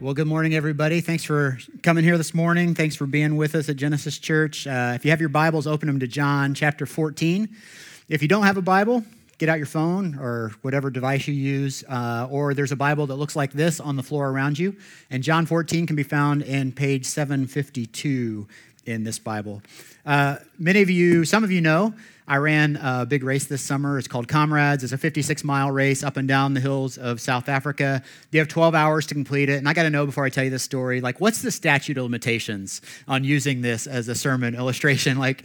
[0.00, 1.00] Well, good morning, everybody.
[1.00, 2.76] Thanks for coming here this morning.
[2.76, 4.64] Thanks for being with us at Genesis Church.
[4.64, 7.48] Uh, if you have your Bibles, open them to John chapter 14.
[8.08, 9.02] If you don't have a Bible,
[9.38, 13.16] get out your phone or whatever device you use, uh, or there's a Bible that
[13.16, 14.76] looks like this on the floor around you.
[15.10, 18.46] And John 14 can be found in page 752
[18.86, 19.62] in this Bible.
[20.06, 21.92] Uh, many of you, some of you know,
[22.28, 23.98] I ran a big race this summer.
[23.98, 24.84] It's called Comrades.
[24.84, 28.02] It's a 56 mile race up and down the hills of South Africa.
[28.30, 29.56] You have 12 hours to complete it.
[29.56, 31.96] And I got to know before I tell you this story, like, what's the statute
[31.96, 35.18] of limitations on using this as a sermon illustration?
[35.28, 35.42] Like,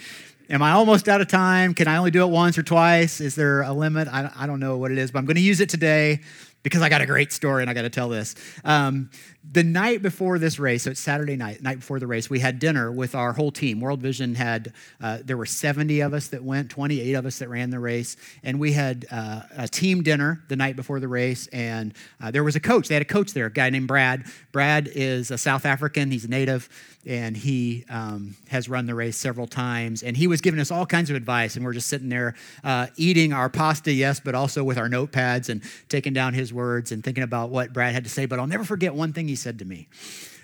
[0.50, 1.74] Am I almost out of time?
[1.74, 3.22] Can I only do it once or twice?
[3.22, 4.10] Is there a limit?
[4.10, 6.20] I, I don't know what it is, but I'm going to use it today
[6.64, 8.36] because I got a great story and I got to tell this.
[8.66, 9.10] Um,
[9.52, 12.60] the night before this race, so it's Saturday night, night before the race, we had
[12.60, 13.82] dinner with our whole team.
[13.82, 14.72] World Vision had,
[15.02, 18.16] uh, there were 70 of us that went, 28 of us that ran the race,
[18.42, 22.44] and we had uh, a team dinner the night before the race, and uh, there
[22.44, 22.88] was a coach.
[22.88, 24.24] They had a coach there, a guy named Brad.
[24.54, 26.70] Brad is a South African, he's a native,
[27.06, 30.86] and he um, has run the race several times, and he was giving us all
[30.86, 34.64] kinds of advice, and we're just sitting there uh, eating our pasta, yes, but also
[34.64, 38.10] with our notepads and taking down his words and thinking about what Brad had to
[38.10, 39.88] say, but I'll never forget one thing he said to me.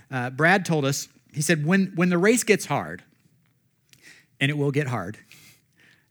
[0.09, 3.03] Uh, Brad told us, he said, when, when the race gets hard,
[4.39, 5.15] and it will get hard,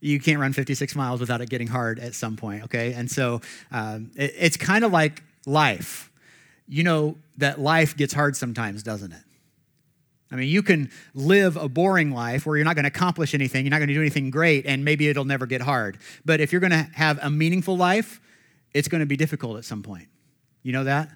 [0.01, 2.93] you can't run 56 miles without it getting hard at some point, okay?
[2.93, 3.41] And so
[3.73, 6.09] um, it, it's kind of like life.
[6.69, 9.23] You know that life gets hard sometimes, doesn't it?
[10.31, 13.65] I mean, you can live a boring life where you're not going to accomplish anything,
[13.65, 15.99] you're not going to do anything great, and maybe it'll never get hard.
[16.25, 18.21] But if you're going to have a meaningful life,
[18.73, 20.07] it's going to be difficult at some point.
[20.63, 21.11] You know that?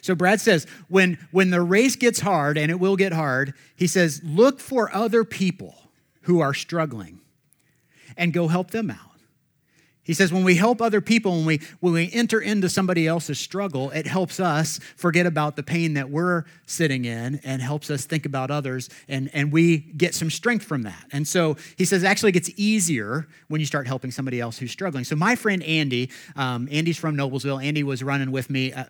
[0.00, 3.86] So Brad says, when, when the race gets hard, and it will get hard, he
[3.86, 5.74] says, look for other people
[6.22, 7.20] who are struggling
[8.16, 8.98] and go help them out.
[10.04, 13.38] He says, when we help other people, when we, when we enter into somebody else's
[13.38, 18.04] struggle, it helps us forget about the pain that we're sitting in and helps us
[18.04, 21.04] think about others, and, and we get some strength from that.
[21.12, 24.72] And so he says, actually, it gets easier when you start helping somebody else who's
[24.72, 25.04] struggling.
[25.04, 27.64] So my friend Andy, um, Andy's from Noblesville.
[27.64, 28.72] Andy was running with me.
[28.72, 28.86] Uh,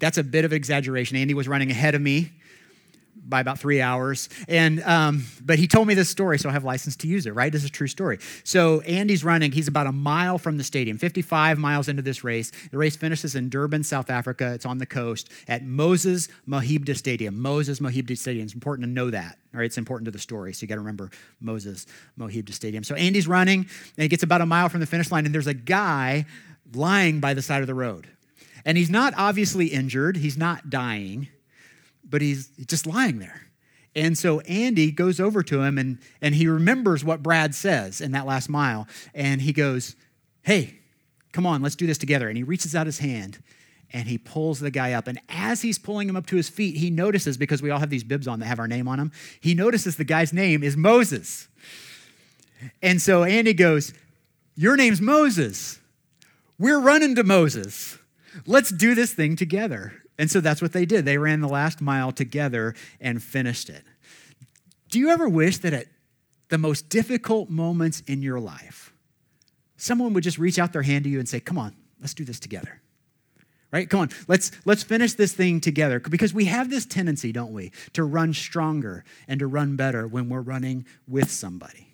[0.00, 1.16] that's a bit of exaggeration.
[1.16, 2.32] Andy was running ahead of me
[3.30, 4.28] by about three hours.
[4.48, 7.34] And um, but he told me this story, so I have license to use it.
[7.34, 7.50] Right?
[7.50, 8.18] This is a true story.
[8.44, 9.52] So Andy's running.
[9.52, 12.50] He's about a mile from the stadium, 55 miles into this race.
[12.70, 14.52] The race finishes in Durban, South Africa.
[14.54, 17.40] It's on the coast at Moses Mabhida Stadium.
[17.40, 18.44] Moses Mabhida Stadium.
[18.44, 19.38] It's important to know that.
[19.54, 21.86] All right, it's important to the story, so you got to remember Moses
[22.18, 22.84] Mabhida Stadium.
[22.84, 25.48] So Andy's running, and he gets about a mile from the finish line, and there's
[25.48, 26.26] a guy
[26.72, 28.06] lying by the side of the road.
[28.64, 31.28] And he's not obviously injured, he's not dying,
[32.04, 33.46] but he's just lying there.
[33.94, 38.12] And so Andy goes over to him and, and he remembers what Brad says in
[38.12, 38.86] that last mile.
[39.14, 39.96] And he goes,
[40.42, 40.78] Hey,
[41.32, 42.28] come on, let's do this together.
[42.28, 43.42] And he reaches out his hand
[43.92, 45.08] and he pulls the guy up.
[45.08, 47.90] And as he's pulling him up to his feet, he notices, because we all have
[47.90, 50.76] these bibs on that have our name on them, he notices the guy's name is
[50.76, 51.48] Moses.
[52.82, 53.92] And so Andy goes,
[54.54, 55.78] Your name's Moses.
[56.58, 57.98] We're running to Moses.
[58.46, 59.92] Let's do this thing together.
[60.18, 61.04] And so that's what they did.
[61.04, 63.84] They ran the last mile together and finished it.
[64.90, 65.86] Do you ever wish that at
[66.48, 68.92] the most difficult moments in your life,
[69.76, 72.24] someone would just reach out their hand to you and say, Come on, let's do
[72.24, 72.82] this together?
[73.72, 73.88] Right?
[73.88, 76.00] Come on, let's, let's finish this thing together.
[76.00, 80.28] Because we have this tendency, don't we, to run stronger and to run better when
[80.28, 81.89] we're running with somebody.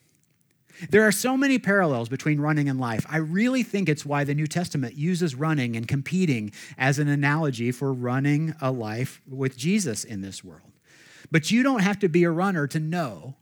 [0.90, 3.06] There are so many parallels between running and life.
[3.08, 7.72] I really think it's why the New Testament uses running and competing as an analogy
[7.72, 10.72] for running a life with Jesus in this world.
[11.30, 13.34] But you don't have to be a runner to know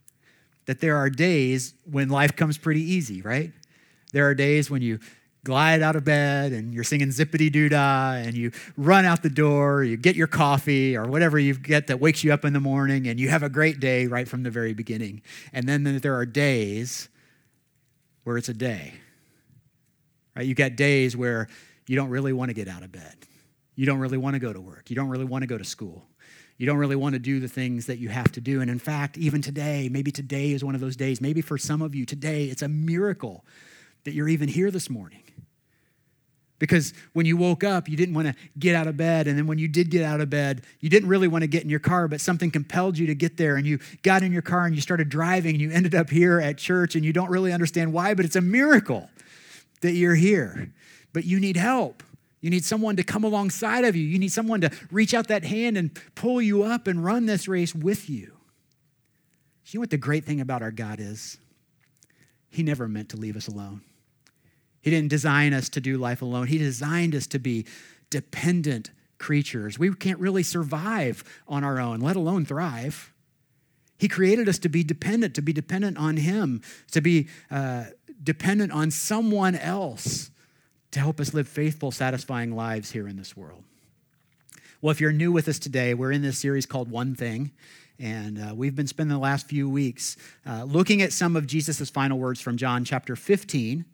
[0.66, 3.52] that there are days when life comes pretty easy, right?
[4.12, 5.00] There are days when you
[5.44, 9.28] glide out of bed and you're singing zippity doo dah and you run out the
[9.28, 12.60] door, you get your coffee or whatever you get that wakes you up in the
[12.60, 15.20] morning and you have a great day right from the very beginning.
[15.52, 17.10] And then there are days
[18.24, 18.94] where it's a day.
[20.36, 20.46] Right?
[20.46, 21.48] You've got days where
[21.86, 23.14] you don't really want to get out of bed.
[23.76, 24.90] You don't really want to go to work.
[24.90, 26.06] You don't really want to go to school.
[26.56, 28.60] You don't really want to do the things that you have to do.
[28.60, 31.20] And in fact, even today, maybe today is one of those days.
[31.20, 33.44] Maybe for some of you, today, it's a miracle
[34.04, 35.22] that you're even here this morning.
[36.58, 39.26] Because when you woke up, you didn't want to get out of bed.
[39.26, 41.64] And then when you did get out of bed, you didn't really want to get
[41.64, 43.56] in your car, but something compelled you to get there.
[43.56, 46.40] And you got in your car and you started driving and you ended up here
[46.40, 49.10] at church and you don't really understand why, but it's a miracle
[49.80, 50.72] that you're here.
[51.12, 52.02] But you need help.
[52.40, 54.04] You need someone to come alongside of you.
[54.04, 57.48] You need someone to reach out that hand and pull you up and run this
[57.48, 58.32] race with you.
[59.66, 61.38] You know what the great thing about our God is?
[62.50, 63.80] He never meant to leave us alone.
[64.84, 66.46] He didn't design us to do life alone.
[66.48, 67.64] He designed us to be
[68.10, 69.78] dependent creatures.
[69.78, 73.10] We can't really survive on our own, let alone thrive.
[73.96, 76.60] He created us to be dependent, to be dependent on Him,
[76.90, 77.84] to be uh,
[78.22, 80.30] dependent on someone else
[80.90, 83.64] to help us live faithful, satisfying lives here in this world.
[84.82, 87.52] Well, if you're new with us today, we're in this series called One Thing.
[87.98, 91.88] And uh, we've been spending the last few weeks uh, looking at some of Jesus'
[91.88, 93.86] final words from John chapter 15,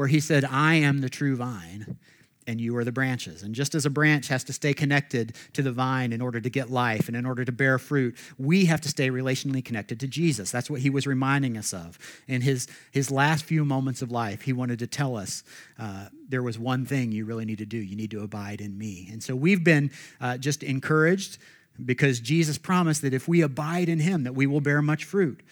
[0.00, 1.98] where he said, I am the true vine
[2.46, 3.42] and you are the branches.
[3.42, 6.48] And just as a branch has to stay connected to the vine in order to
[6.48, 10.06] get life and in order to bear fruit, we have to stay relationally connected to
[10.06, 10.50] Jesus.
[10.50, 11.98] That's what he was reminding us of.
[12.26, 15.44] In his, his last few moments of life, he wanted to tell us
[15.78, 18.78] uh, there was one thing you really need to do you need to abide in
[18.78, 19.06] me.
[19.12, 21.36] And so we've been uh, just encouraged
[21.84, 25.42] because Jesus promised that if we abide in him, that we will bear much fruit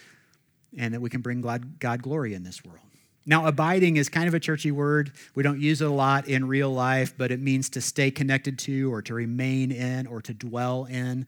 [0.74, 2.87] and that we can bring God, God glory in this world.
[3.28, 5.12] Now, abiding is kind of a churchy word.
[5.34, 8.58] We don't use it a lot in real life, but it means to stay connected
[8.60, 11.26] to, or to remain in, or to dwell in.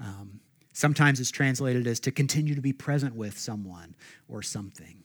[0.00, 0.40] Um,
[0.72, 3.94] sometimes it's translated as to continue to be present with someone
[4.26, 5.02] or something.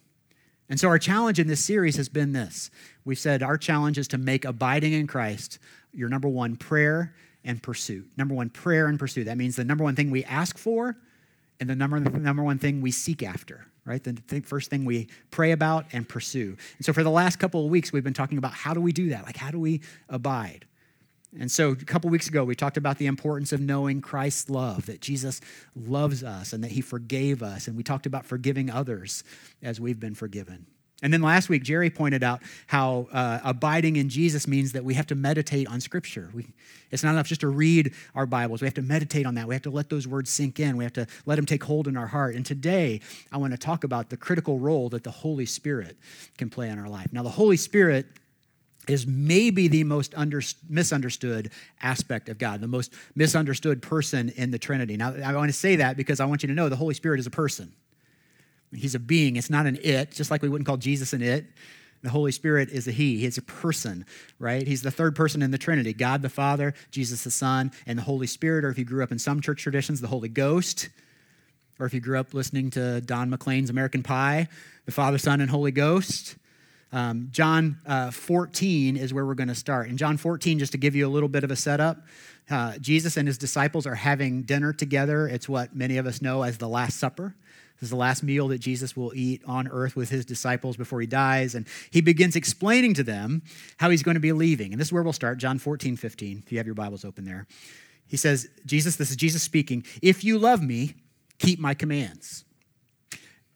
[0.70, 2.72] And so, our challenge in this series has been this.
[3.04, 5.60] We've said our challenge is to make abiding in Christ
[5.92, 7.14] your number one prayer
[7.44, 8.12] and pursuit.
[8.16, 9.26] Number one, prayer and pursuit.
[9.26, 10.96] That means the number one thing we ask for
[11.60, 14.04] and the number, number one thing we seek after right?
[14.04, 16.58] The first thing we pray about and pursue.
[16.78, 18.92] And so for the last couple of weeks, we've been talking about how do we
[18.92, 19.26] do that?
[19.26, 20.66] Like, how do we abide?
[21.38, 24.88] And so a couple weeks ago, we talked about the importance of knowing Christ's love,
[24.88, 25.42] that Jesus
[25.76, 27.68] loves us and that he forgave us.
[27.68, 29.24] And we talked about forgiving others
[29.62, 30.66] as we've been forgiven.
[31.02, 34.96] And then last week, Jerry pointed out how uh, abiding in Jesus means that we
[34.96, 36.30] have to meditate on Scripture.
[36.34, 36.48] We,
[36.92, 38.62] it's not enough just to read our Bibles.
[38.62, 39.48] We have to meditate on that.
[39.48, 40.76] We have to let those words sink in.
[40.76, 42.36] We have to let them take hold in our heart.
[42.36, 43.00] And today,
[43.32, 45.96] I want to talk about the critical role that the Holy Spirit
[46.38, 47.08] can play in our life.
[47.14, 48.06] Now, the Holy Spirit
[48.90, 51.52] is maybe the most under, misunderstood
[51.82, 54.98] aspect of God, the most misunderstood person in the Trinity.
[54.98, 57.20] Now, I want to say that because I want you to know the Holy Spirit
[57.20, 57.72] is a person.
[58.74, 61.46] He's a being, it's not an it, just like we wouldn't call Jesus an it.
[62.02, 63.18] The Holy Spirit is a He.
[63.18, 64.06] He's a person,
[64.38, 64.66] right?
[64.66, 68.04] He's the third person in the Trinity God the Father, Jesus the Son, and the
[68.04, 70.90] Holy Spirit, or if you grew up in some church traditions, the Holy Ghost,
[71.78, 74.48] or if you grew up listening to Don McLean's American Pie,
[74.86, 76.36] the Father, Son, and Holy Ghost.
[76.92, 79.90] Um, John uh, 14 is where we're going to start.
[79.90, 82.02] In John 14, just to give you a little bit of a setup,
[82.50, 85.28] uh, Jesus and his disciples are having dinner together.
[85.28, 87.36] It's what many of us know as the Last Supper.
[87.80, 91.00] This is the last meal that Jesus will eat on earth with his disciples before
[91.00, 91.56] he dies.
[91.56, 93.42] And he begins explaining to them
[93.78, 94.74] how he's going to be leaving.
[94.74, 97.24] And this is where we'll start John 14, 15, if you have your Bibles open
[97.24, 97.48] there.
[98.08, 100.96] He says, Jesus, this is Jesus speaking, if you love me,
[101.38, 102.44] keep my commands.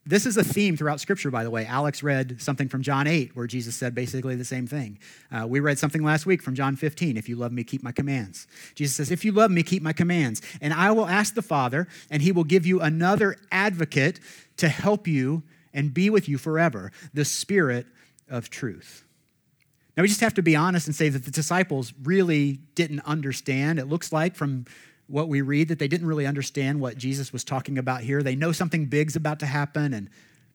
[0.06, 1.66] This is a theme throughout Scripture, by the way.
[1.66, 5.00] Alex read something from John 8 where Jesus said basically the same thing.
[5.32, 7.94] Uh, we read something last week from John 15 if you love me, keep my
[7.94, 8.46] commands.
[8.76, 10.42] Jesus says, If you love me, keep my commands.
[10.60, 14.20] And I will ask the Father, and he will give you another advocate
[14.58, 17.88] to help you and be with you forever the Spirit
[18.30, 19.06] of truth.
[19.96, 23.80] Now, we just have to be honest and say that the disciples really didn't understand,
[23.80, 24.66] it looks like, from
[25.14, 28.24] what we read that they didn't really understand what Jesus was talking about here.
[28.24, 30.10] They know something big's about to happen and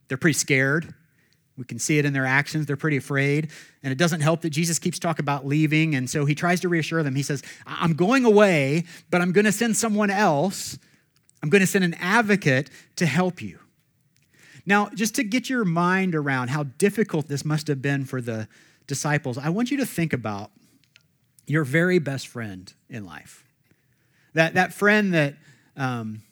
[0.08, 0.92] they're pretty scared.
[1.56, 2.66] We can see it in their actions.
[2.66, 3.52] They're pretty afraid.
[3.84, 5.94] And it doesn't help that Jesus keeps talking about leaving.
[5.94, 7.14] And so he tries to reassure them.
[7.14, 10.76] He says, I'm going away, but I'm going to send someone else.
[11.40, 13.60] I'm going to send an advocate to help you.
[14.66, 18.48] Now, just to get your mind around how difficult this must have been for the
[18.88, 20.50] disciples, I want you to think about
[21.46, 23.44] your very best friend in life.
[24.38, 25.34] That, that friend that
[25.76, 26.22] um,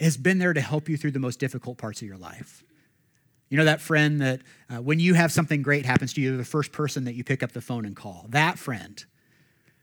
[0.00, 2.64] has been there to help you through the most difficult parts of your life.
[3.50, 6.44] You know, that friend that uh, when you have something great happens to you, the
[6.44, 8.26] first person that you pick up the phone and call.
[8.30, 9.04] That friend.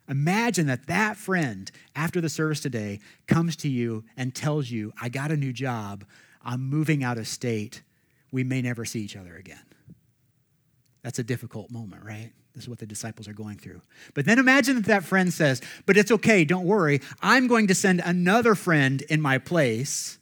[0.10, 5.08] Imagine that that friend, after the service today, comes to you and tells you, I
[5.08, 6.04] got a new job.
[6.44, 7.82] I'm moving out of state.
[8.30, 9.64] We may never see each other again.
[11.02, 12.34] That's a difficult moment, right?
[12.58, 13.82] This is what the disciples are going through.
[14.16, 17.02] But then imagine that that friend says, But it's okay, don't worry.
[17.22, 20.18] I'm going to send another friend in my place.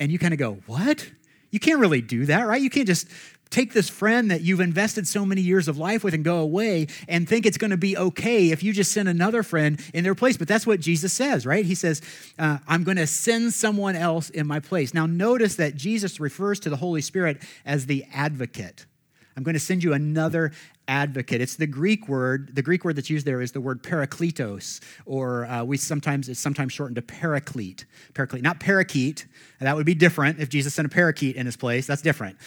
[0.00, 1.08] And you kind of go, What?
[1.52, 2.60] You can't really do that, right?
[2.60, 3.06] You can't just
[3.50, 6.88] take this friend that you've invested so many years of life with and go away
[7.06, 10.16] and think it's going to be okay if you just send another friend in their
[10.16, 10.36] place.
[10.36, 11.64] But that's what Jesus says, right?
[11.64, 12.02] He says,
[12.36, 14.92] uh, I'm going to send someone else in my place.
[14.92, 18.86] Now, notice that Jesus refers to the Holy Spirit as the advocate.
[19.36, 20.52] I'm going to send you another
[20.88, 21.40] advocate.
[21.40, 22.54] It's the Greek word.
[22.54, 26.40] The Greek word that's used there is the word parakletos, or uh, we sometimes it's
[26.40, 27.84] sometimes shortened to paraclete.
[28.14, 29.26] Paraclete, not parakeet.
[29.60, 31.86] That would be different if Jesus sent a parakeet in his place.
[31.86, 32.38] That's different.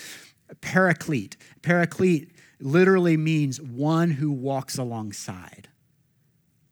[0.62, 1.38] Paraclete.
[1.62, 5.69] Paraclete literally means one who walks alongside.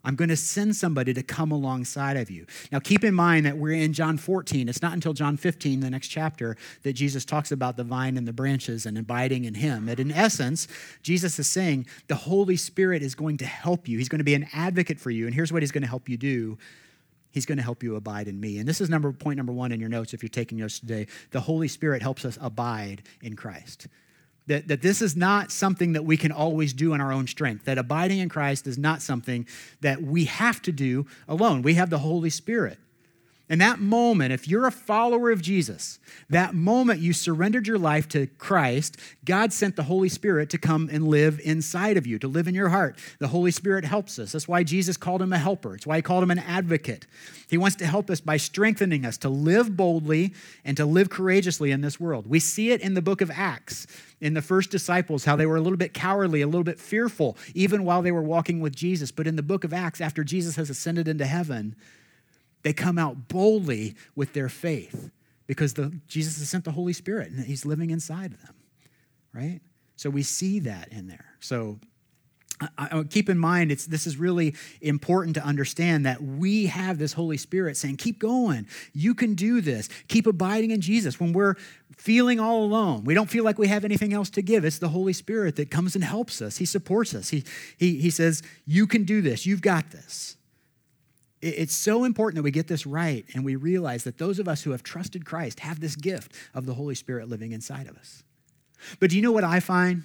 [0.08, 2.46] I'm going to send somebody to come alongside of you.
[2.72, 4.70] Now, keep in mind that we're in John 14.
[4.70, 8.26] It's not until John 15, the next chapter, that Jesus talks about the vine and
[8.26, 9.90] the branches and abiding in Him.
[9.90, 10.70] And in essence,
[11.04, 13.98] Jesus is saying the Holy Spirit is going to help you.
[13.98, 15.26] He's going to be an advocate for you.
[15.26, 16.58] And here's what He's going to help you do
[17.32, 18.58] He's going to help you abide in me.
[18.58, 21.06] And this is number point number one in your notes if you're taking notes today.
[21.32, 23.88] The Holy Spirit helps us abide in Christ.
[24.48, 27.66] That, that this is not something that we can always do in our own strength.
[27.66, 29.46] That abiding in Christ is not something
[29.82, 31.62] that we have to do alone.
[31.62, 32.80] We have the Holy Spirit.
[33.50, 36.00] And that moment, if you're a follower of Jesus,
[36.30, 40.90] that moment you surrendered your life to Christ, God sent the Holy Spirit to come
[40.92, 43.00] and live inside of you, to live in your heart.
[43.20, 44.34] The Holy Spirit helps us.
[44.34, 45.76] That's why Jesus called him a helper.
[45.76, 47.08] It's why he called him an advocate.
[47.50, 50.34] He wants to help us by strengthening us to live boldly
[50.66, 52.28] and to live courageously in this world.
[52.28, 53.88] We see it in the book of Acts,
[54.20, 57.38] in the first disciples, how they were a little bit cowardly, a little bit fearful,
[57.54, 59.10] even while they were walking with Jesus.
[59.12, 61.76] But in the book of Acts, after Jesus has ascended into heaven,
[62.68, 65.10] they come out boldly with their faith
[65.46, 68.56] because the, Jesus has sent the Holy Spirit and he's living inside of them,
[69.32, 69.62] right?
[69.96, 71.28] So we see that in there.
[71.40, 71.80] So
[72.60, 76.98] I, I, keep in mind, it's, this is really important to understand that we have
[76.98, 78.68] this Holy Spirit saying, keep going.
[78.92, 79.88] You can do this.
[80.10, 81.22] Keep abiding in Jesus.
[81.22, 81.56] When we're
[81.96, 84.66] feeling all alone, we don't feel like we have anything else to give.
[84.66, 86.58] It's the Holy Spirit that comes and helps us.
[86.58, 87.30] He supports us.
[87.30, 87.46] He,
[87.78, 89.46] he, he says, You can do this.
[89.46, 90.36] You've got this.
[91.48, 94.64] It's so important that we get this right and we realize that those of us
[94.64, 98.24] who have trusted Christ have this gift of the Holy Spirit living inside of us.
[99.00, 100.04] But do you know what I find?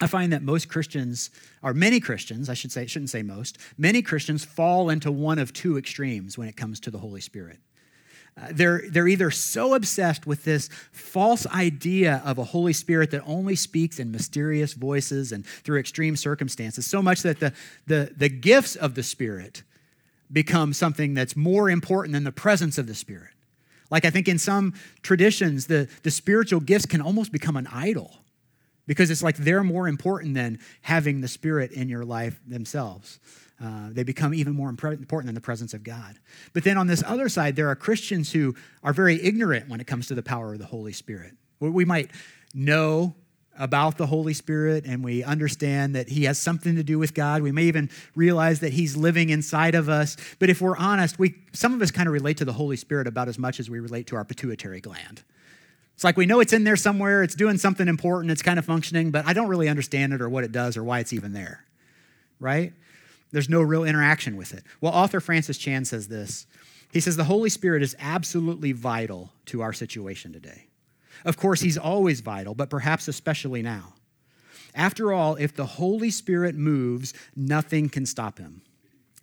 [0.00, 1.30] I find that most Christians,
[1.62, 5.52] or many Christians, I should say, shouldn't say most, many Christians fall into one of
[5.52, 7.58] two extremes when it comes to the Holy Spirit.
[8.40, 13.22] Uh, they're, they're either so obsessed with this false idea of a Holy Spirit that
[13.26, 17.52] only speaks in mysterious voices and through extreme circumstances, so much that the,
[17.86, 19.64] the, the gifts of the Spirit
[20.32, 23.30] become something that's more important than the presence of the Spirit.
[23.90, 28.18] Like I think in some traditions, the, the spiritual gifts can almost become an idol
[28.86, 33.18] because it's like they're more important than having the Spirit in your life themselves.
[33.62, 36.18] Uh, they become even more important than the presence of God.
[36.52, 38.54] But then on this other side, there are Christians who
[38.84, 41.32] are very ignorant when it comes to the power of the Holy Spirit.
[41.60, 42.10] We might
[42.54, 43.14] know
[43.58, 47.42] about the Holy Spirit and we understand that He has something to do with God.
[47.42, 50.16] We may even realize that He's living inside of us.
[50.38, 53.06] But if we're honest, we, some of us kind of relate to the Holy Spirit
[53.06, 55.22] about as much as we relate to our pituitary gland.
[55.94, 58.64] It's like we know it's in there somewhere, it's doing something important, it's kind of
[58.64, 61.32] functioning, but I don't really understand it or what it does or why it's even
[61.32, 61.64] there,
[62.38, 62.72] right?
[63.32, 64.62] There's no real interaction with it.
[64.80, 66.46] Well, author Francis Chan says this.
[66.92, 70.67] He says, The Holy Spirit is absolutely vital to our situation today.
[71.24, 73.94] Of course, he's always vital, but perhaps especially now.
[74.74, 78.62] After all, if the Holy Spirit moves, nothing can stop him.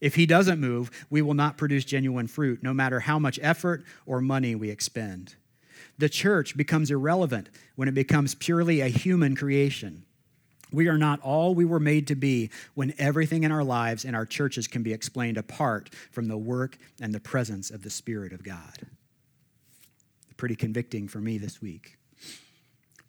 [0.01, 3.85] If he doesn't move, we will not produce genuine fruit, no matter how much effort
[4.05, 5.35] or money we expend.
[5.97, 10.03] The church becomes irrelevant when it becomes purely a human creation.
[10.71, 14.15] We are not all we were made to be when everything in our lives and
[14.15, 18.33] our churches can be explained apart from the work and the presence of the Spirit
[18.33, 18.85] of God
[20.37, 21.97] pretty convicting for me this week.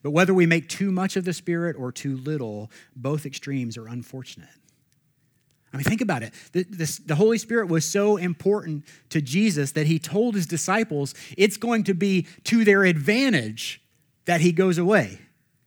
[0.03, 3.89] But whether we make too much of the Spirit or too little, both extremes are
[3.89, 4.49] unfortunate.
[5.73, 6.33] I mean, think about it.
[6.53, 11.15] The, this, the, Holy Spirit was so important to Jesus that he told his disciples
[11.37, 13.83] it's going to be to their advantage
[14.27, 15.19] that he goes away,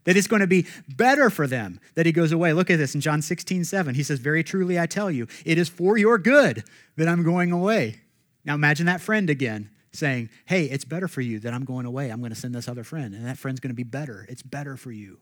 [0.06, 2.54] that it's going to be better for them that he goes away.
[2.54, 3.94] Look at this in John 16, 7.
[3.94, 6.64] He says, Very truly I tell you, it is for your good
[6.96, 8.00] that I'm going away.
[8.46, 12.10] Now imagine that friend again saying, Hey, it's better for you that I'm going away.
[12.10, 14.26] I'm going to send this other friend, and that friend's going to be better.
[14.30, 15.20] It's better for you.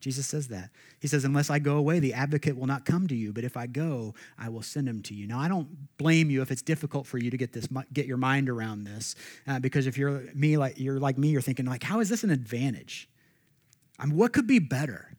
[0.00, 0.70] Jesus says that.
[1.00, 3.56] He says, Unless I go away, the advocate will not come to you, but if
[3.56, 5.26] I go, I will send him to you.
[5.26, 5.68] Now, I don't
[5.98, 9.16] blame you if it's difficult for you to get this, get your mind around this,
[9.46, 12.24] uh, because if you're me, like you're like me, you're thinking, like, how is this
[12.24, 13.08] an advantage?
[13.98, 15.16] I mean, what could be better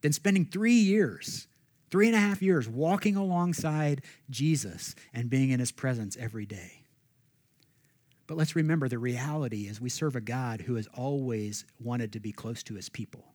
[0.00, 1.48] than spending three years,
[1.90, 6.81] three and a half years walking alongside Jesus and being in his presence every day?
[8.32, 12.18] But let's remember the reality is we serve a God who has always wanted to
[12.18, 13.26] be close to his people.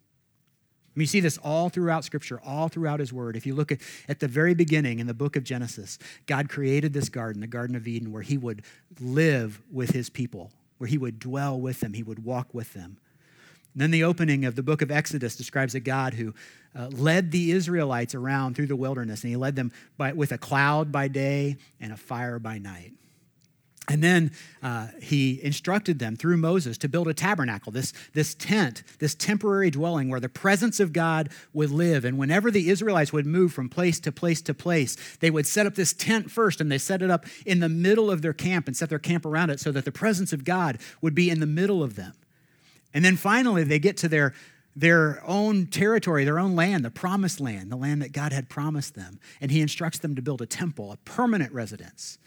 [0.95, 3.35] Mean, you see this all throughout Scripture, all throughout His Word.
[3.35, 3.77] If you look at,
[4.09, 7.75] at the very beginning in the book of Genesis, God created this garden, the Garden
[7.75, 8.63] of Eden, where He would
[8.99, 12.97] live with His people, where He would dwell with them, He would walk with them.
[13.73, 16.33] And then the opening of the book of Exodus describes a God who
[16.75, 20.39] uh, led the Israelites around through the wilderness, and He led them by, with a
[20.39, 22.93] cloud by day and a fire by night.
[23.89, 28.83] And then uh, he instructed them through Moses to build a tabernacle, this, this tent,
[28.99, 32.03] this temporary dwelling where the presence of God would live.
[32.03, 35.65] And whenever the Israelites would move from place to place to place, they would set
[35.65, 38.67] up this tent first and they set it up in the middle of their camp
[38.67, 41.39] and set their camp around it so that the presence of God would be in
[41.39, 42.13] the middle of them.
[42.93, 44.33] And then finally, they get to their,
[44.75, 48.95] their own territory, their own land, the promised land, the land that God had promised
[48.95, 49.21] them.
[49.39, 52.17] And he instructs them to build a temple, a permanent residence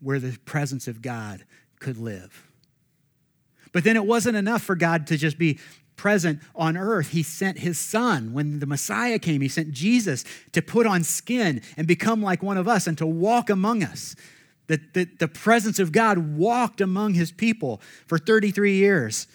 [0.00, 1.44] where the presence of God
[1.80, 2.46] could live.
[3.72, 5.58] But then it wasn't enough for God to just be
[5.96, 7.10] present on earth.
[7.10, 8.32] He sent his son.
[8.32, 12.58] When the Messiah came, he sent Jesus to put on skin and become like one
[12.58, 14.14] of us and to walk among us.
[14.68, 19.26] That the, the presence of God walked among his people for 33 years.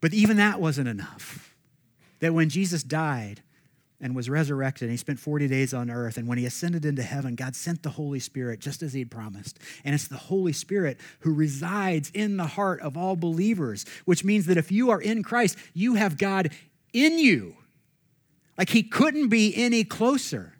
[0.00, 1.54] But even that wasn't enough.
[2.20, 3.42] That when Jesus died,
[4.00, 4.82] and was resurrected.
[4.82, 6.16] And he spent 40 days on earth.
[6.16, 9.10] And when he ascended into heaven, God sent the Holy Spirit just as he had
[9.10, 9.58] promised.
[9.84, 14.46] And it's the Holy Spirit who resides in the heart of all believers, which means
[14.46, 16.50] that if you are in Christ, you have God
[16.92, 17.56] in you.
[18.58, 20.54] Like he couldn't be any closer.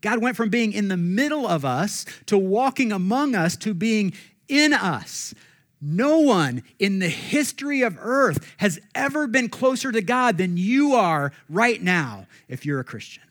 [0.00, 4.12] God went from being in the middle of us to walking among us to being
[4.48, 5.34] in us.
[5.80, 10.94] No one in the history of earth has ever been closer to God than you
[10.94, 13.22] are right now if you're a Christian.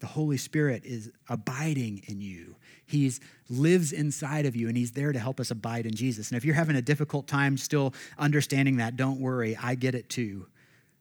[0.00, 2.56] The Holy Spirit is abiding in you.
[2.86, 3.12] He
[3.48, 6.30] lives inside of you and he's there to help us abide in Jesus.
[6.30, 9.56] And if you're having a difficult time still understanding that, don't worry.
[9.56, 10.46] I get it too.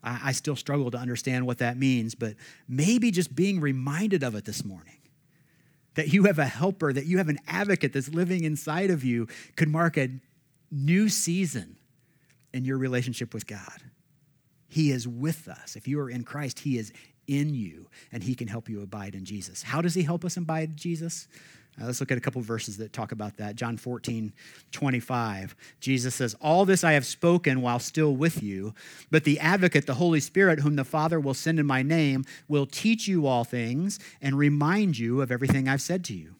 [0.04, 2.36] I, I still struggle to understand what that means, but
[2.68, 4.99] maybe just being reminded of it this morning
[5.96, 9.28] that you have a helper, that you have an advocate that's living inside of you
[9.56, 10.10] could mark a
[10.72, 11.78] new season
[12.54, 13.84] in your relationship with God.
[14.68, 15.76] He is with us.
[15.76, 16.94] If you are in Christ, He is
[17.28, 19.64] in you, and He can help you abide in Jesus.
[19.64, 21.28] How does He help us abide in Jesus?
[21.80, 23.56] Uh, let's look at a couple verses that talk about that.
[23.56, 24.34] John 14,
[24.72, 25.56] 25.
[25.80, 28.74] Jesus says, All this I have spoken while still with you,
[29.12, 32.66] but the advocate, the Holy Spirit, whom the Father will send in my name, will
[32.66, 36.36] teach you all things and remind you of everything I've said to you.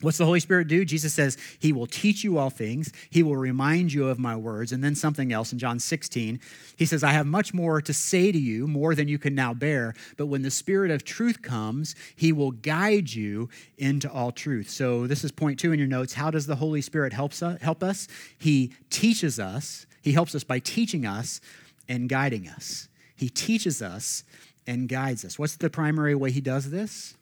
[0.00, 0.84] What's the Holy Spirit do?
[0.84, 2.92] Jesus says, He will teach you all things.
[3.10, 4.72] He will remind you of my words.
[4.72, 6.40] And then something else in John 16,
[6.76, 9.54] He says, I have much more to say to you, more than you can now
[9.54, 9.94] bear.
[10.16, 14.68] But when the Spirit of truth comes, He will guide you into all truth.
[14.68, 16.14] So this is point two in your notes.
[16.14, 18.08] How does the Holy Spirit helps us, help us?
[18.36, 19.86] He teaches us.
[20.02, 21.40] He helps us by teaching us
[21.88, 22.88] and guiding us.
[23.14, 24.24] He teaches us
[24.66, 25.38] and guides us.
[25.38, 27.14] What's the primary way He does this?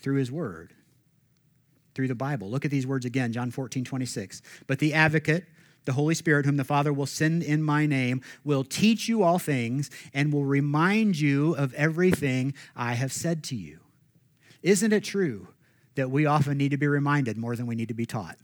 [0.00, 0.72] Through His Word
[1.98, 2.48] through the Bible.
[2.48, 4.40] Look at these words again, John 14, 26.
[4.68, 5.46] But the advocate,
[5.84, 9.40] the Holy Spirit, whom the Father will send in my name, will teach you all
[9.40, 13.80] things and will remind you of everything I have said to you.
[14.62, 15.48] Isn't it true
[15.96, 18.38] that we often need to be reminded more than we need to be taught?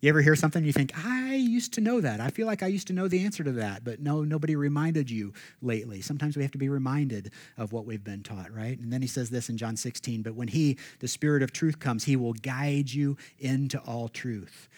[0.00, 2.20] You ever hear something you think, I used to know that.
[2.20, 5.10] I feel like I used to know the answer to that, but no, nobody reminded
[5.10, 6.02] you lately.
[6.02, 8.78] Sometimes we have to be reminded of what we've been taught, right?
[8.78, 11.80] And then he says this in John 16, but when he, the Spirit of truth,
[11.80, 14.68] comes, he will guide you into all truth.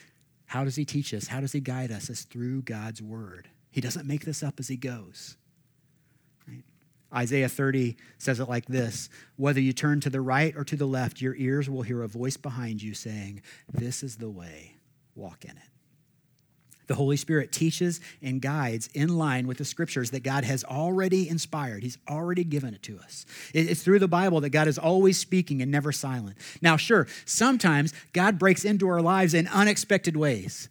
[0.47, 1.27] How does he teach us?
[1.27, 2.09] How does he guide us?
[2.09, 3.51] It's through God's word.
[3.71, 5.37] He doesn't make this up as he goes.
[6.49, 6.65] Right?
[7.15, 10.87] Isaiah 30 says it like this Whether you turn to the right or to the
[10.87, 14.77] left, your ears will hear a voice behind you saying, This is the way
[15.21, 15.57] walk in it.
[16.91, 21.29] The Holy Spirit teaches and guides in line with the scriptures that God has already
[21.29, 21.85] inspired.
[21.85, 23.27] He's already given it to us.
[23.55, 26.37] It's through the Bible that God is always speaking and never silent.
[26.61, 30.69] Now, sure, sometimes God breaks into our lives in unexpected ways,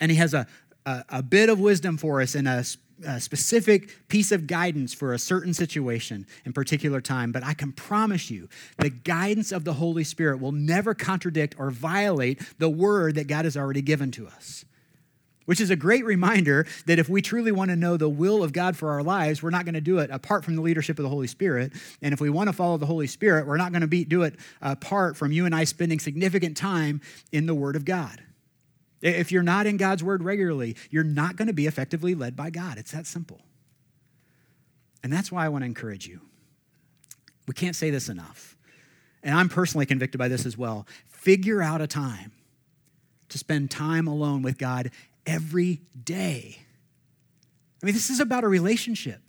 [0.00, 0.46] and He has a,
[0.86, 2.64] a, a bit of wisdom for us in a
[3.06, 7.72] a specific piece of guidance for a certain situation in particular time but i can
[7.72, 13.14] promise you the guidance of the holy spirit will never contradict or violate the word
[13.14, 14.64] that god has already given to us.
[15.46, 18.52] Which is a great reminder that if we truly want to know the will of
[18.52, 21.02] god for our lives we're not going to do it apart from the leadership of
[21.02, 21.72] the holy spirit.
[22.02, 24.22] And if we want to follow the holy spirit we're not going to be, do
[24.22, 27.00] it apart from you and i spending significant time
[27.32, 28.22] in the word of god
[29.00, 32.50] if you're not in God's word regularly, you're not going to be effectively led by
[32.50, 32.78] God.
[32.78, 33.40] It's that simple.
[35.02, 36.20] And that's why I want to encourage you.
[37.46, 38.56] We can't say this enough.
[39.22, 40.86] And I'm personally convicted by this as well.
[41.06, 42.32] Figure out a time
[43.28, 44.90] to spend time alone with God
[45.26, 46.58] every day.
[47.82, 49.20] I mean, this is about a relationship.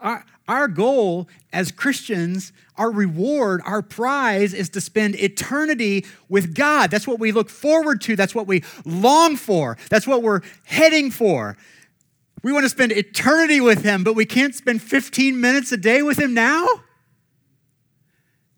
[0.00, 6.90] Our, our goal as Christians, our reward, our prize is to spend eternity with God.
[6.90, 8.16] That's what we look forward to.
[8.16, 9.76] That's what we long for.
[9.90, 11.56] That's what we're heading for.
[12.42, 16.02] We want to spend eternity with Him, but we can't spend 15 minutes a day
[16.02, 16.66] with Him now?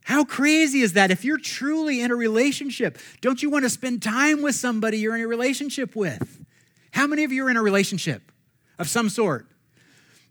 [0.05, 1.11] How crazy is that?
[1.11, 5.15] If you're truly in a relationship, don't you want to spend time with somebody you're
[5.15, 6.45] in a relationship with?
[6.93, 8.33] How many of you are in a relationship
[8.79, 9.47] of some sort?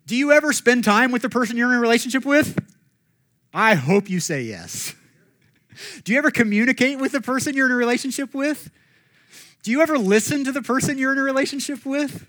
[0.10, 2.58] Do you ever spend time with the person you're in a relationship with?
[3.54, 4.96] I hope you say yes.
[6.04, 8.72] Do you ever communicate with the person you're in a relationship with?
[9.62, 12.26] Do you ever listen to the person you're in a relationship with?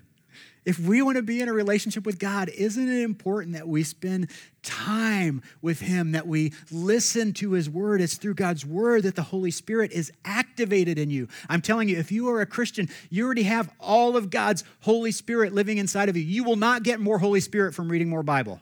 [0.63, 3.83] If we want to be in a relationship with God, isn't it important that we
[3.83, 4.29] spend
[4.61, 7.99] time with Him, that we listen to His Word?
[7.99, 11.27] It's through God's Word that the Holy Spirit is activated in you.
[11.49, 15.11] I'm telling you, if you are a Christian, you already have all of God's Holy
[15.11, 16.23] Spirit living inside of you.
[16.23, 18.61] You will not get more Holy Spirit from reading more Bible.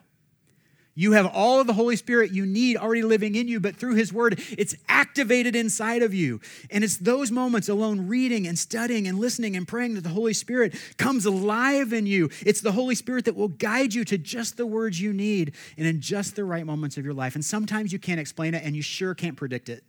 [0.99, 3.95] You have all of the Holy Spirit you need already living in you, but through
[3.95, 6.41] His Word, it's activated inside of you.
[6.69, 10.33] And it's those moments alone, reading and studying and listening and praying, that the Holy
[10.33, 12.29] Spirit comes alive in you.
[12.45, 15.87] It's the Holy Spirit that will guide you to just the words you need and
[15.87, 17.33] in just the right moments of your life.
[17.33, 19.85] And sometimes you can't explain it and you sure can't predict it.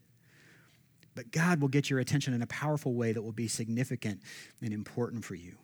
[1.17, 4.21] But God will get your attention in a powerful way that will be significant
[4.63, 5.57] and important for you.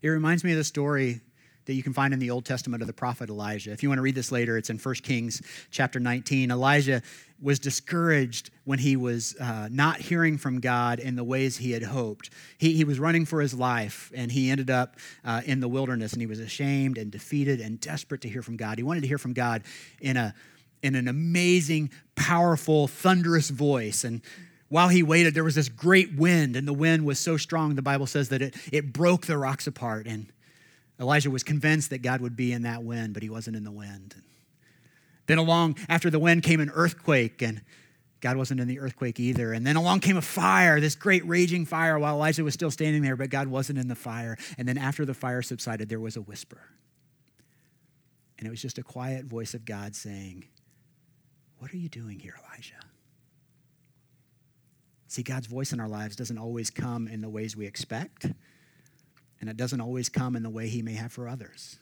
[0.00, 1.22] It reminds me of the story
[1.66, 3.72] that you can find in the Old Testament of the prophet Elijah.
[3.72, 6.50] If you want to read this later, it's in 1 Kings chapter 19.
[6.50, 7.02] Elijah
[7.40, 11.82] was discouraged when he was uh, not hearing from God in the ways he had
[11.82, 12.30] hoped.
[12.56, 16.12] He, he was running for his life, and he ended up uh, in the wilderness,
[16.12, 18.78] and he was ashamed and defeated and desperate to hear from God.
[18.78, 19.64] He wanted to hear from God
[20.00, 20.34] in, a,
[20.82, 24.04] in an amazing, powerful, thunderous voice.
[24.04, 24.22] And
[24.68, 27.82] while he waited, there was this great wind, and the wind was so strong, the
[27.82, 30.06] Bible says that it, it broke the rocks apart.
[30.06, 30.32] And
[30.98, 33.70] Elijah was convinced that God would be in that wind, but he wasn't in the
[33.70, 34.14] wind.
[35.26, 37.60] Then along after the wind came an earthquake, and
[38.20, 39.52] God wasn't in the earthquake either.
[39.52, 43.02] And then along came a fire, this great raging fire, while Elijah was still standing
[43.02, 44.38] there, but God wasn't in the fire.
[44.56, 46.60] And then after the fire subsided, there was a whisper.
[48.38, 50.44] And it was just a quiet voice of God saying,
[51.58, 52.74] What are you doing here, Elijah?
[55.08, 58.26] See, God's voice in our lives doesn't always come in the ways we expect
[59.40, 61.78] and it doesn't always come in the way he may have for others.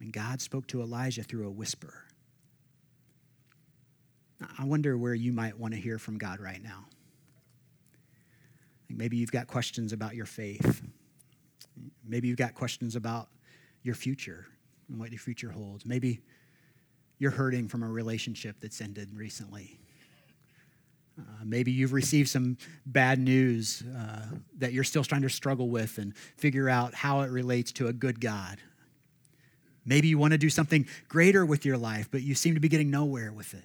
[0.00, 2.04] And God spoke to Elijah through a whisper.
[4.58, 6.86] I wonder where you might want to hear from God right now.
[8.88, 10.82] Maybe you've got questions about your faith.
[12.06, 13.28] Maybe you've got questions about
[13.82, 14.46] your future
[14.88, 15.84] and what your future holds.
[15.84, 16.20] Maybe
[17.18, 19.78] you're hurting from a relationship that's ended recently.
[21.18, 24.26] Uh, maybe you've received some bad news uh,
[24.58, 27.92] that you're still trying to struggle with and figure out how it relates to a
[27.92, 28.58] good God.
[29.84, 32.68] Maybe you want to do something greater with your life, but you seem to be
[32.68, 33.64] getting nowhere with it.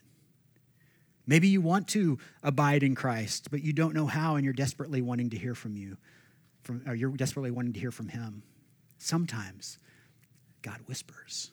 [1.28, 5.02] Maybe you want to abide in Christ, but you don't know how, and you're desperately
[5.02, 5.98] wanting to hear from you,
[6.64, 8.44] from, or you're desperately wanting to hear from Him.
[8.98, 9.78] Sometimes
[10.62, 11.52] God whispers.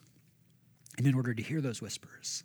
[0.99, 2.45] And in order to hear those whispers,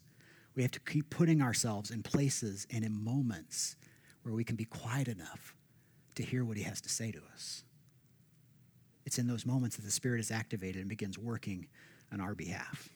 [0.55, 3.75] we have to keep putting ourselves in places and in moments
[4.23, 5.53] where we can be quiet enough
[6.15, 7.63] to hear what he has to say to us.
[9.05, 11.67] It's in those moments that the Spirit is activated and begins working
[12.11, 12.89] on our behalf.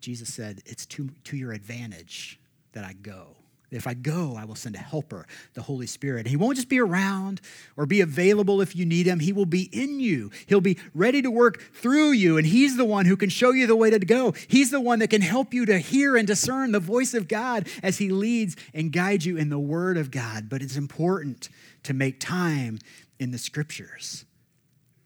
[0.00, 2.38] Jesus said, It's to, to your advantage
[2.72, 3.37] that I go.
[3.70, 6.26] If I go, I will send a helper, the Holy Spirit.
[6.26, 7.42] He won't just be around
[7.76, 9.20] or be available if you need him.
[9.20, 10.30] He will be in you.
[10.46, 13.66] He'll be ready to work through you, and he's the one who can show you
[13.66, 14.32] the way to go.
[14.48, 17.68] He's the one that can help you to hear and discern the voice of God
[17.82, 20.48] as he leads and guides you in the word of God.
[20.48, 21.50] But it's important
[21.82, 22.78] to make time
[23.18, 24.24] in the scriptures.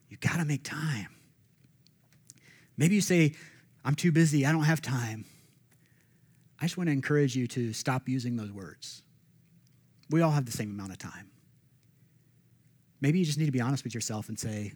[0.09, 1.09] You got to make time.
[2.77, 3.35] Maybe you say,
[3.85, 5.25] I'm too busy, I don't have time.
[6.63, 9.03] I just want to encourage you to stop using those words.
[10.11, 11.29] We all have the same amount of time.
[13.01, 14.73] Maybe you just need to be honest with yourself and say,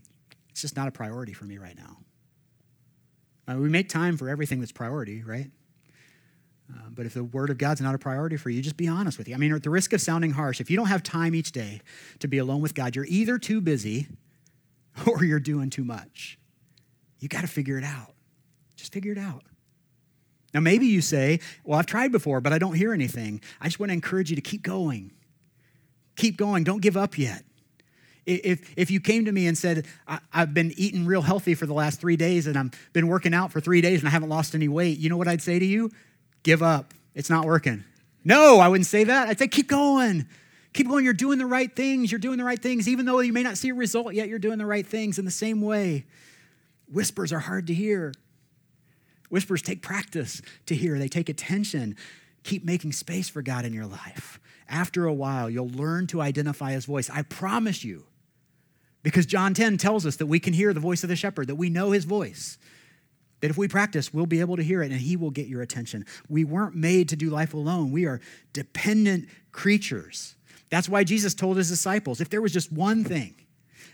[0.51, 1.99] it's just not a priority for me right now.
[3.47, 5.49] Uh, we make time for everything that's priority, right?
[6.69, 9.17] Uh, but if the Word of God's not a priority for you, just be honest
[9.17, 9.37] with you.
[9.37, 11.83] I mean, at the risk of sounding harsh, if you don't have time each day
[12.19, 14.09] to be alone with God, you're either too busy
[15.07, 16.37] or you're doing too much.
[17.21, 18.15] You got to figure it out.
[18.75, 19.45] Just figure it out.
[20.55, 23.41] Now, maybe you say, Well, I've tried before, but I don't hear anything.
[23.61, 25.13] I just want to encourage you to keep going.
[26.17, 26.65] Keep going.
[26.65, 27.45] Don't give up yet.
[28.25, 29.87] If, if you came to me and said,
[30.33, 33.53] I've been eating real healthy for the last three days and I've been working out
[33.53, 35.65] for three days and I haven't lost any weight, you know what I'd say to
[35.65, 35.93] you?
[36.43, 36.93] Give up.
[37.15, 37.85] It's not working.
[38.25, 39.29] No, I wouldn't say that.
[39.29, 40.27] I'd say, keep going.
[40.73, 41.05] Keep going.
[41.05, 42.11] You're doing the right things.
[42.11, 42.89] You're doing the right things.
[42.89, 45.25] Even though you may not see a result yet, you're doing the right things in
[45.25, 46.05] the same way.
[46.91, 48.13] Whispers are hard to hear.
[49.31, 51.97] Whispers take practice to hear, they take attention.
[52.43, 54.39] Keep making space for God in your life.
[54.69, 57.11] After a while, you'll learn to identify his voice.
[57.11, 58.05] I promise you.
[59.03, 61.55] Because John 10 tells us that we can hear the voice of the shepherd, that
[61.55, 62.59] we know his voice.
[63.41, 65.63] That if we practice, we'll be able to hear it and He will get your
[65.63, 66.07] attention.
[66.29, 68.21] We weren't made to do life alone, we are
[68.53, 70.35] dependent creatures.
[70.71, 73.35] That's why Jesus told His disciples if there was just one thing,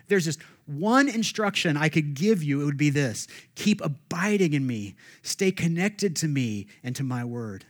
[0.09, 0.41] there's just
[0.75, 5.53] one instruction I could give you, it would be this keep abiding in me, stay
[5.53, 7.65] connected to me and to my word.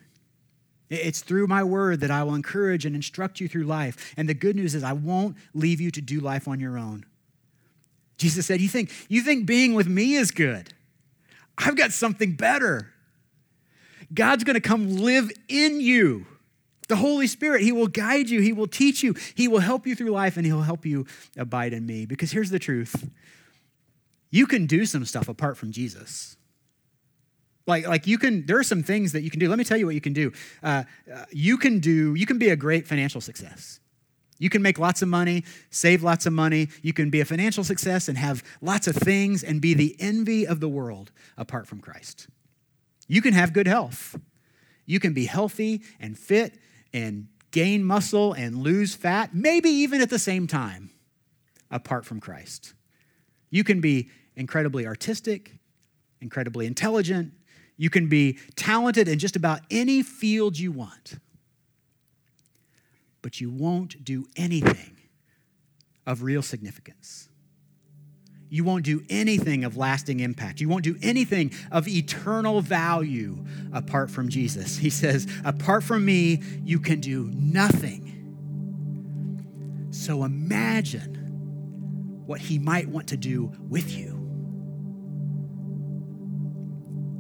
[0.91, 4.13] It's through my word that I will encourage and instruct you through life.
[4.17, 7.07] And the good news is, I won't leave you to do life on your own.
[8.19, 10.75] Jesus said, You think, you think being with me is good?
[11.57, 12.93] I've got something better.
[14.13, 16.27] God's to come live in you.
[16.93, 19.95] The Holy Spirit, He will guide you, He will teach you, He will help you
[19.95, 21.07] through life, and He'll help you
[21.39, 22.05] abide in me.
[22.05, 23.09] Because here's the truth
[24.31, 26.37] you can do some stuff apart from Jesus.
[27.67, 29.49] Like, like you can, there are some things that you can do.
[29.49, 30.33] Let me tell you what you can do.
[30.63, 33.81] Uh, uh, you can do, you can be a great financial success.
[34.39, 36.69] You can make lots of money, save lots of money.
[36.83, 40.47] You can be a financial success and have lots of things and be the envy
[40.47, 42.27] of the world apart from Christ.
[43.09, 44.21] You can have good health.
[44.85, 46.59] You can be healthy and fit
[46.93, 50.91] and gain muscle and lose fat, maybe even at the same time,
[51.71, 52.75] apart from Christ.
[53.51, 55.59] You can be incredibly artistic,
[56.21, 57.33] incredibly intelligent,
[57.77, 61.19] you can be talented in just about any field you want,
[63.23, 64.97] but you won't do anything
[66.07, 67.29] of real significance.
[68.53, 70.61] You won't do anything of lasting impact.
[70.61, 74.77] You won't do anything of eternal value apart from Jesus.
[74.77, 78.11] He says, apart from me, you can do nothing.
[79.91, 81.15] So imagine
[82.27, 84.19] what he might want to do with you.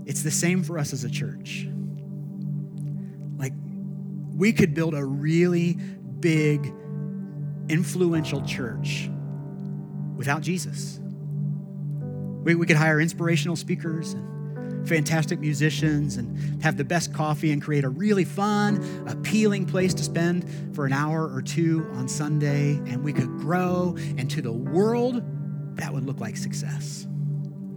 [0.04, 1.66] It's the same for us as a church.
[3.38, 3.54] Like,
[4.36, 5.78] we could build a really
[6.20, 6.66] big,
[7.70, 9.08] influential church
[10.14, 10.98] without Jesus.
[12.44, 17.62] We, we could hire inspirational speakers and fantastic musicians and have the best coffee and
[17.62, 22.74] create a really fun, appealing place to spend for an hour or two on Sunday.
[22.86, 25.22] And we could grow, and to the world,
[25.76, 27.06] that would look like success.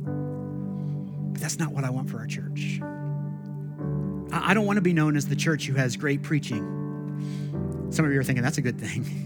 [0.04, 2.80] But that's not what I want for our church.
[4.32, 7.88] I don't want to be known as the church who has great preaching.
[7.92, 9.22] Some of you are thinking that's a good thing.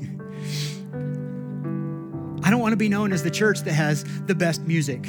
[2.43, 5.07] I don't want to be known as the church that has the best music.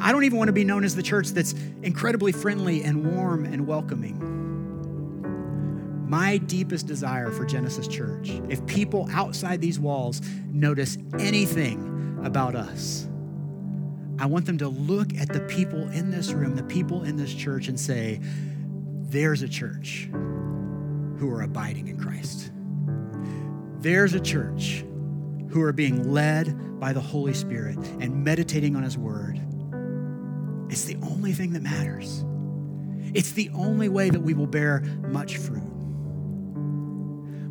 [0.00, 3.44] I don't even want to be known as the church that's incredibly friendly and warm
[3.44, 4.18] and welcoming.
[6.08, 13.06] My deepest desire for Genesis Church, if people outside these walls notice anything about us,
[14.18, 17.34] I want them to look at the people in this room, the people in this
[17.34, 18.20] church, and say,
[19.12, 22.50] there's a church who are abiding in Christ.
[23.80, 24.84] There's a church
[25.50, 29.40] who are being led by the Holy Spirit and meditating on His Word.
[30.72, 32.24] It's the only thing that matters.
[33.12, 35.62] It's the only way that we will bear much fruit.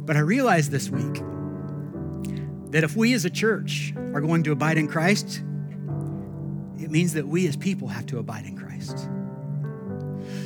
[0.05, 1.21] But I realized this week
[2.71, 5.43] that if we as a church are going to abide in Christ,
[6.79, 9.07] it means that we as people have to abide in Christ.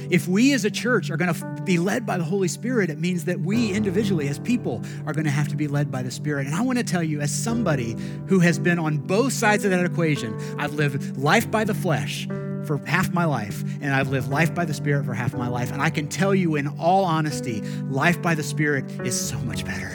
[0.09, 2.99] If we as a church are going to be led by the Holy Spirit, it
[2.99, 6.11] means that we individually as people are going to have to be led by the
[6.11, 6.45] Spirit.
[6.45, 7.95] And I want to tell you, as somebody
[8.27, 12.27] who has been on both sides of that equation, I've lived life by the flesh
[12.65, 15.71] for half my life, and I've lived life by the Spirit for half my life.
[15.71, 19.65] And I can tell you, in all honesty, life by the Spirit is so much
[19.65, 19.91] better.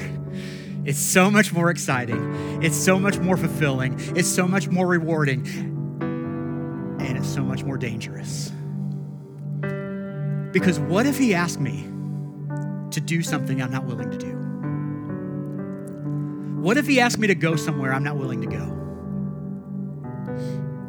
[0.84, 2.62] It's so much more exciting.
[2.62, 3.96] It's so much more fulfilling.
[4.16, 5.46] It's so much more rewarding.
[7.00, 8.50] And it's so much more dangerous.
[10.52, 11.86] Because what if he asked me
[12.90, 14.36] to do something I'm not willing to do?
[16.60, 18.64] What if he asked me to go somewhere I'm not willing to go?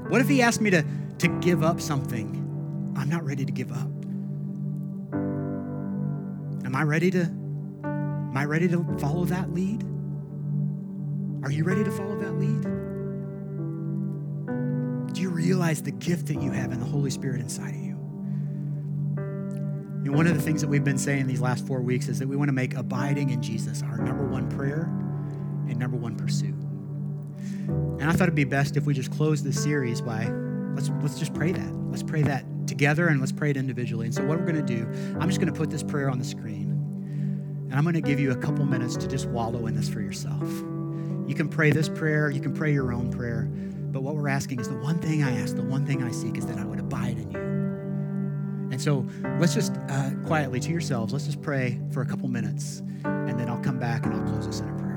[0.10, 0.84] What if he asked me to,
[1.21, 2.39] to give up something
[2.97, 3.91] I'm not ready to give up?
[6.65, 9.84] Am I ready to am I ready to follow that lead?
[11.43, 12.63] Are you ready to follow that lead?
[15.13, 17.99] Do you realize the gift that you have in the Holy Spirit inside of you?
[20.03, 22.17] You know, one of the things that we've been saying these last four weeks is
[22.17, 24.86] that we want to make abiding in Jesus our number one prayer
[25.69, 26.55] and number one pursuit.
[27.67, 30.31] And I thought it'd be best if we just close this series by
[30.75, 31.73] let's let's just pray that.
[31.89, 34.05] Let's pray that together and let's pray it individually.
[34.05, 34.88] And so what we're going to do,
[35.19, 36.69] I'm just going to put this prayer on the screen.
[37.69, 40.01] And I'm going to give you a couple minutes to just wallow in this for
[40.01, 40.49] yourself.
[41.27, 43.49] You can pray this prayer, you can pray your own prayer.
[43.91, 46.38] But what we're asking is the one thing I ask, the one thing I seek
[46.38, 47.39] is that I would abide in you.
[48.71, 49.05] And so
[49.39, 53.49] let's just uh, quietly to yourselves, let's just pray for a couple minutes, and then
[53.49, 54.90] I'll come back and I'll close us in a prayer.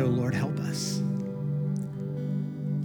[0.00, 1.02] So, Lord, help us.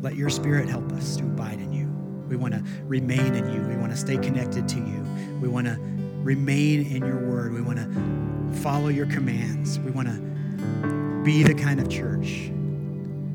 [0.01, 1.85] Let your spirit help us to abide in you.
[2.27, 3.61] We want to remain in you.
[3.61, 5.01] We want to stay connected to you.
[5.39, 7.53] We want to remain in your word.
[7.53, 9.79] We want to follow your commands.
[9.79, 12.51] We want to be the kind of church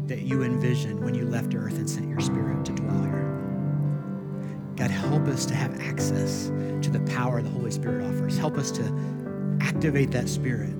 [0.09, 4.75] that you envisioned when you left earth and sent your spirit to dwell here.
[4.77, 6.49] God, help us to have access
[6.83, 8.37] to the power the Holy Spirit offers.
[8.37, 10.75] Help us to activate that spirit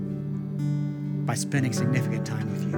[1.31, 2.73] by spending significant time with you.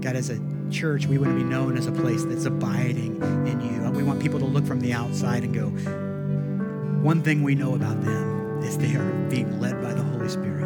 [0.00, 0.38] God, as a
[0.70, 3.90] church, we want to be known as a place that's abiding in you.
[3.90, 5.70] We want people to look from the outside and go,
[7.02, 10.62] one thing we know about them is they are being led by the Holy Spirit.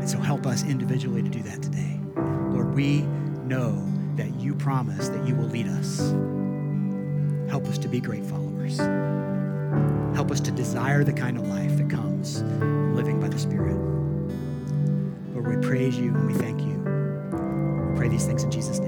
[0.00, 2.00] And so help us individually to do that today.
[2.16, 3.02] Lord, we
[3.44, 6.14] know that you promise that you will lead us.
[7.50, 8.80] Help us to be great followers.
[10.28, 12.42] Help us to desire the kind of life that comes
[12.94, 13.78] living by the Spirit.
[15.32, 16.76] Lord, we praise you and we thank you.
[17.92, 18.87] We pray these things in Jesus' name.